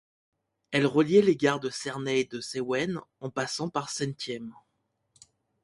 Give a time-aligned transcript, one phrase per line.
[0.71, 4.51] Elle reliait les gares de Cernay et de Sewen, en passant par Sentheim.